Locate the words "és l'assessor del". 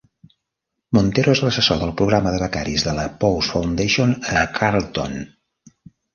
1.37-1.91